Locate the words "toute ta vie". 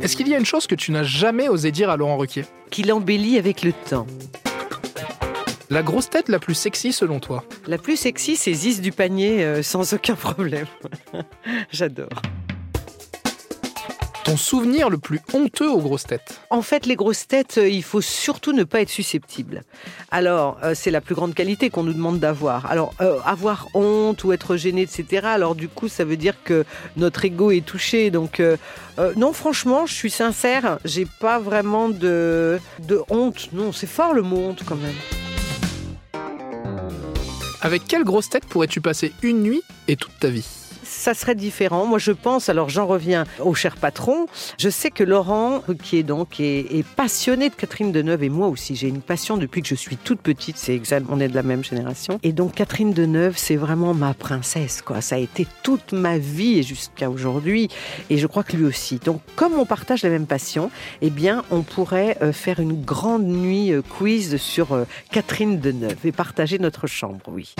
39.96-40.46